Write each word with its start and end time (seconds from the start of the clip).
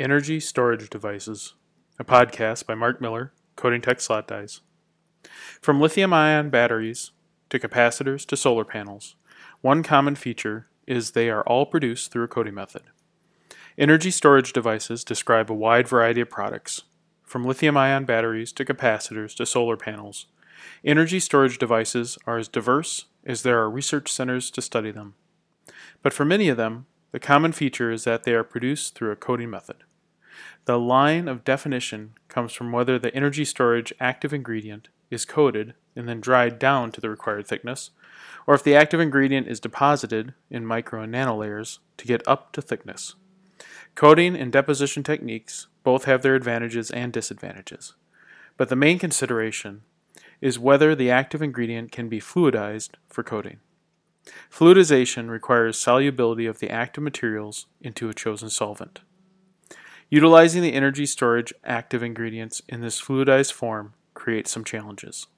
Energy 0.00 0.40
Storage 0.40 0.88
Devices, 0.88 1.52
a 1.98 2.04
podcast 2.04 2.64
by 2.64 2.74
Mark 2.74 3.02
Miller, 3.02 3.34
Coating 3.54 3.82
Tech 3.82 4.00
Slot 4.00 4.26
Dies. 4.26 4.62
From 5.60 5.78
lithium 5.78 6.14
ion 6.14 6.48
batteries 6.48 7.10
to 7.50 7.58
capacitors 7.58 8.24
to 8.28 8.34
solar 8.34 8.64
panels, 8.64 9.16
one 9.60 9.82
common 9.82 10.14
feature 10.14 10.68
is 10.86 11.10
they 11.10 11.28
are 11.28 11.42
all 11.42 11.66
produced 11.66 12.10
through 12.10 12.24
a 12.24 12.28
coating 12.28 12.54
method. 12.54 12.80
Energy 13.76 14.10
storage 14.10 14.54
devices 14.54 15.04
describe 15.04 15.50
a 15.50 15.54
wide 15.54 15.86
variety 15.86 16.22
of 16.22 16.30
products, 16.30 16.84
from 17.22 17.44
lithium 17.44 17.76
ion 17.76 18.06
batteries 18.06 18.52
to 18.52 18.64
capacitors 18.64 19.36
to 19.36 19.44
solar 19.44 19.76
panels. 19.76 20.28
Energy 20.82 21.20
storage 21.20 21.58
devices 21.58 22.16
are 22.26 22.38
as 22.38 22.48
diverse 22.48 23.04
as 23.26 23.42
there 23.42 23.58
are 23.58 23.68
research 23.68 24.10
centers 24.10 24.50
to 24.50 24.62
study 24.62 24.90
them. 24.90 25.14
But 26.02 26.14
for 26.14 26.24
many 26.24 26.48
of 26.48 26.56
them, 26.56 26.86
the 27.12 27.20
common 27.20 27.52
feature 27.52 27.90
is 27.90 28.04
that 28.04 28.24
they 28.24 28.32
are 28.32 28.44
produced 28.44 28.94
through 28.94 29.10
a 29.10 29.16
coating 29.16 29.50
method. 29.50 29.76
The 30.64 30.78
line 30.78 31.28
of 31.28 31.44
definition 31.44 32.12
comes 32.28 32.52
from 32.52 32.72
whether 32.72 32.98
the 32.98 33.14
energy 33.14 33.44
storage 33.44 33.92
active 34.00 34.32
ingredient 34.32 34.88
is 35.10 35.24
coated 35.24 35.74
and 35.96 36.08
then 36.08 36.20
dried 36.20 36.58
down 36.58 36.92
to 36.92 37.00
the 37.00 37.10
required 37.10 37.46
thickness, 37.46 37.90
or 38.46 38.54
if 38.54 38.62
the 38.62 38.76
active 38.76 39.00
ingredient 39.00 39.48
is 39.48 39.60
deposited 39.60 40.34
in 40.50 40.64
micro 40.64 41.02
and 41.02 41.12
nano 41.12 41.36
layers 41.36 41.80
to 41.96 42.06
get 42.06 42.26
up 42.26 42.52
to 42.52 42.62
thickness. 42.62 43.14
Coating 43.94 44.36
and 44.36 44.52
deposition 44.52 45.02
techniques 45.02 45.66
both 45.82 46.04
have 46.04 46.22
their 46.22 46.34
advantages 46.34 46.90
and 46.90 47.12
disadvantages, 47.12 47.94
but 48.56 48.68
the 48.68 48.76
main 48.76 48.98
consideration 48.98 49.82
is 50.40 50.58
whether 50.58 50.94
the 50.94 51.10
active 51.10 51.42
ingredient 51.42 51.92
can 51.92 52.08
be 52.08 52.20
fluidized 52.20 52.90
for 53.08 53.22
coating. 53.22 53.58
Fluidization 54.50 55.28
requires 55.28 55.78
solubility 55.78 56.46
of 56.46 56.58
the 56.58 56.70
active 56.70 57.02
materials 57.02 57.66
into 57.80 58.08
a 58.08 58.14
chosen 58.14 58.48
solvent. 58.48 59.00
Utilizing 60.12 60.62
the 60.62 60.72
energy 60.72 61.06
storage 61.06 61.54
active 61.64 62.02
ingredients 62.02 62.60
in 62.68 62.80
this 62.80 63.00
fluidized 63.00 63.52
form 63.52 63.94
creates 64.12 64.50
some 64.50 64.64
challenges. 64.64 65.28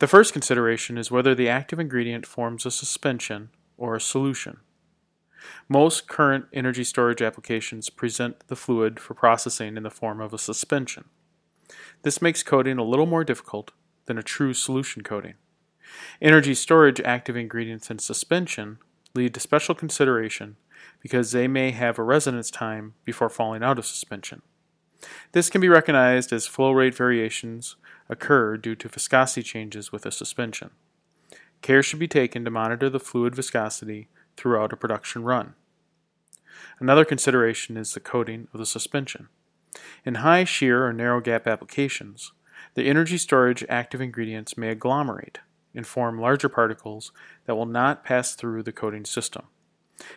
The 0.00 0.06
first 0.06 0.34
consideration 0.34 0.98
is 0.98 1.10
whether 1.10 1.34
the 1.34 1.48
active 1.48 1.78
ingredient 1.78 2.26
forms 2.26 2.66
a 2.66 2.70
suspension 2.70 3.48
or 3.78 3.96
a 3.96 4.00
solution. 4.00 4.58
Most 5.66 6.06
current 6.06 6.44
energy 6.52 6.84
storage 6.84 7.22
applications 7.22 7.88
present 7.88 8.46
the 8.48 8.56
fluid 8.56 9.00
for 9.00 9.14
processing 9.14 9.78
in 9.78 9.82
the 9.82 9.90
form 9.90 10.20
of 10.20 10.34
a 10.34 10.38
suspension. 10.38 11.04
This 12.02 12.20
makes 12.20 12.42
coating 12.42 12.76
a 12.76 12.84
little 12.84 13.06
more 13.06 13.24
difficult 13.24 13.70
than 14.04 14.18
a 14.18 14.22
true 14.22 14.52
solution 14.52 15.02
coating. 15.02 15.34
Energy 16.20 16.54
storage 16.54 17.00
active 17.00 17.36
ingredients 17.36 17.90
in 17.90 17.98
suspension 17.98 18.78
lead 19.14 19.32
to 19.32 19.40
special 19.40 19.74
consideration 19.74 20.56
because 21.00 21.32
they 21.32 21.48
may 21.48 21.70
have 21.70 21.98
a 21.98 22.02
residence 22.02 22.50
time 22.50 22.94
before 23.04 23.28
falling 23.28 23.62
out 23.62 23.78
of 23.78 23.86
suspension. 23.86 24.42
This 25.32 25.48
can 25.48 25.60
be 25.60 25.68
recognized 25.68 26.32
as 26.32 26.46
flow 26.46 26.72
rate 26.72 26.94
variations 26.94 27.76
occur 28.08 28.56
due 28.56 28.74
to 28.76 28.88
viscosity 28.88 29.42
changes 29.42 29.92
with 29.92 30.04
a 30.04 30.10
suspension. 30.10 30.70
Care 31.62 31.82
should 31.82 31.98
be 31.98 32.08
taken 32.08 32.44
to 32.44 32.50
monitor 32.50 32.90
the 32.90 33.00
fluid 33.00 33.34
viscosity 33.34 34.08
throughout 34.36 34.72
a 34.72 34.76
production 34.76 35.24
run. 35.24 35.54
Another 36.78 37.04
consideration 37.04 37.76
is 37.76 37.92
the 37.92 38.00
coating 38.00 38.48
of 38.52 38.58
the 38.58 38.66
suspension. 38.66 39.28
In 40.04 40.16
high 40.16 40.44
shear 40.44 40.86
or 40.86 40.92
narrow 40.92 41.20
gap 41.20 41.46
applications, 41.46 42.32
the 42.74 42.86
energy 42.86 43.18
storage 43.18 43.64
active 43.68 44.00
ingredients 44.00 44.56
may 44.56 44.68
agglomerate 44.68 45.38
and 45.74 45.86
form 45.86 46.20
larger 46.20 46.48
particles 46.48 47.12
that 47.46 47.54
will 47.54 47.66
not 47.66 48.04
pass 48.04 48.34
through 48.34 48.62
the 48.62 48.72
coating 48.72 49.04
system. 49.04 49.46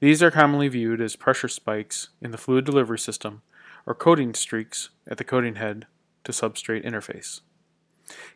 These 0.00 0.22
are 0.22 0.30
commonly 0.30 0.68
viewed 0.68 1.00
as 1.00 1.16
pressure 1.16 1.48
spikes 1.48 2.08
in 2.20 2.30
the 2.30 2.38
fluid 2.38 2.64
delivery 2.64 2.98
system 2.98 3.42
or 3.86 3.94
coating 3.94 4.34
streaks 4.34 4.90
at 5.06 5.18
the 5.18 5.24
coating 5.24 5.56
head 5.56 5.86
to 6.24 6.32
substrate 6.32 6.84
interface. 6.84 7.40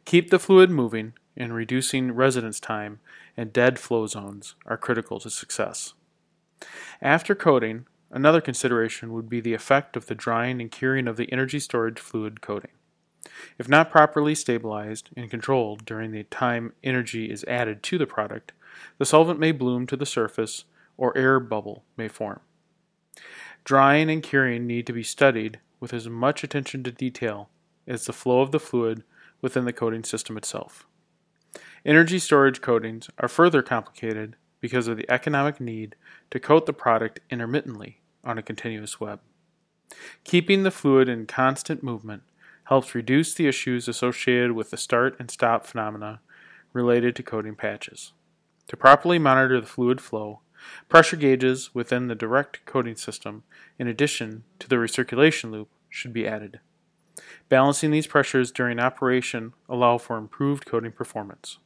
Keep 0.05 0.31
the 0.31 0.39
fluid 0.39 0.71
moving 0.71 1.13
and 1.37 1.55
reducing 1.55 2.13
residence 2.13 2.61
time 2.61 3.01
and 3.37 3.53
dead 3.53 3.79
flow 3.79 4.07
zones 4.07 4.55
are 4.67 4.77
critical 4.77 5.21
to 5.21 5.31
success. 5.31 5.95
After 7.01 7.35
coating, 7.35 7.87
another 8.11 8.41
consideration 8.41 9.13
would 9.13 9.29
be 9.29 9.41
the 9.41 9.55
effect 9.55 9.97
of 9.97 10.07
the 10.07 10.15
drying 10.15 10.61
and 10.61 10.71
curing 10.71 11.07
of 11.07 11.17
the 11.17 11.31
energy 11.33 11.61
storage 11.61 12.01
fluid 12.01 12.41
coating. 12.41 12.73
If 13.59 13.69
not 13.69 13.91
properly 13.91 14.35
stabilized 14.35 15.11
and 15.17 15.31
controlled 15.31 15.85
during 15.85 16.11
the 16.11 16.25
time 16.25 16.73
energy 16.83 17.31
is 17.31 17.45
added 17.45 17.83
to 17.85 17.99
the 17.99 18.07
product, 18.07 18.53
the 18.99 19.07
solvent 19.07 19.39
may 19.39 19.53
bloom 19.53 19.87
to 19.87 19.97
the 19.97 20.07
surface 20.07 20.65
or 20.99 21.17
air 21.17 21.41
bubble 21.41 21.85
may 21.97 22.09
form. 22.09 22.41
Drying 23.65 24.11
and 24.11 24.23
curing 24.23 24.67
need 24.67 24.87
to 24.87 24.93
be 24.93 25.03
studied 25.03 25.61
with 25.81 25.95
as 25.95 26.09
much 26.09 26.45
attention 26.45 26.83
to 26.83 26.93
detail 26.93 27.49
as 27.87 28.05
the 28.05 28.13
flow 28.13 28.41
of 28.43 28.51
the 28.51 28.61
fluid 28.61 29.05
within 29.41 29.65
the 29.65 29.73
coating 29.73 30.05
system 30.05 30.37
itself. 30.37 30.87
Energy 31.85 32.19
storage 32.19 32.61
coatings 32.61 33.09
are 33.19 33.29
further 33.29 33.63
complicated 33.63 34.37
because 34.61 34.89
of 34.89 34.97
the 34.97 35.11
economic 35.11 35.61
need 35.61 35.95
to 36.31 36.41
coat 36.41 36.67
the 36.67 36.73
product 36.73 37.21
intermittently 37.31 38.01
on 38.25 38.37
a 38.37 38.43
continuous 38.43 39.01
web. 39.01 39.21
Keeping 40.25 40.65
the 40.65 40.71
fluid 40.71 41.09
in 41.09 41.27
constant 41.27 41.83
movement 41.83 42.23
helps 42.65 42.95
reduce 42.95 43.33
the 43.33 43.47
issues 43.47 43.89
associated 43.89 44.53
with 44.53 44.71
the 44.71 44.77
start 44.77 45.17
and 45.19 45.31
stop 45.31 45.65
phenomena 45.65 46.21
related 46.73 47.17
to 47.17 47.23
coating 47.23 47.55
patches. 47.55 48.13
To 48.69 48.77
properly 48.77 49.19
monitor 49.19 49.61
the 49.61 49.67
fluid 49.67 50.01
flow, 50.01 50.41
pressure 50.89 51.17
gauges 51.17 51.75
within 51.75 52.07
the 52.07 52.15
direct 52.15 52.65
coating 52.65 52.97
system, 52.97 53.45
in 53.79 53.87
addition 53.87 54.45
to 54.59 54.69
the 54.69 54.77
recirculation 54.77 55.51
loop, 55.51 55.69
should 55.89 56.13
be 56.13 56.27
added. 56.27 56.61
Balancing 57.49 57.91
these 57.91 58.07
pressures 58.07 58.53
during 58.53 58.79
operation 58.79 59.55
allow 59.69 59.99
for 59.99 60.17
improved 60.17 60.67
coating 60.67 60.93
performance. 60.93 61.59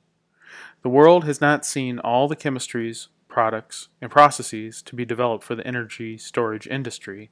The 0.83 0.89
world 0.89 1.25
has 1.25 1.41
not 1.41 1.65
seen 1.65 1.99
all 1.99 2.29
the 2.29 2.37
chemistries, 2.37 3.09
products, 3.29 3.89
and 4.01 4.11
processes 4.11 4.83
to 4.83 4.95
be 4.95 5.05
developed 5.05 5.45
for 5.45 5.55
the 5.55 5.67
energy 5.67 6.19
storage 6.19 6.67
industry, 6.67 7.31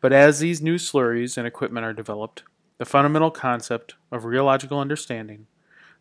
but 0.00 0.12
as 0.12 0.38
these 0.38 0.62
new 0.62 0.76
slurries 0.76 1.36
and 1.36 1.46
equipment 1.46 1.84
are 1.84 1.92
developed, 1.92 2.44
the 2.78 2.84
fundamental 2.84 3.30
concept 3.30 3.94
of 4.10 4.22
rheological 4.22 4.80
understanding, 4.80 5.46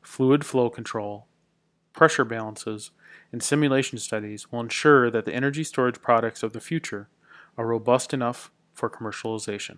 fluid 0.02 0.46
flow 0.46 0.70
control, 0.70 1.28
pressure 1.94 2.26
balances, 2.26 2.92
and 3.32 3.42
simulation 3.42 3.98
studies 3.98 4.52
will 4.52 4.60
ensure 4.60 5.10
that 5.10 5.26
the 5.26 5.34
energy 5.34 5.64
storage 5.64 6.02
products 6.02 6.44
of 6.44 6.54
the 6.54 6.60
future 6.60 7.08
are 7.58 7.68
robust 7.68 8.14
enough 8.14 8.52
for 8.74 8.90
commercialization. 8.90 9.78